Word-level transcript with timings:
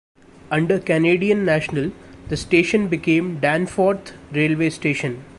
Under 0.49 0.79
Canadian 0.79 1.45
National 1.45 1.91
the 2.29 2.35
station 2.35 2.87
became 2.87 3.39
Danforth 3.39 4.13
Railway 4.33 4.71
Station. 4.71 5.23